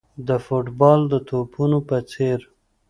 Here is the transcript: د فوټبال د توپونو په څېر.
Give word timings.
د 0.27 0.29
فوټبال 0.45 0.99
د 1.11 1.13
توپونو 1.27 1.77
په 1.89 1.97
څېر. 2.11 2.39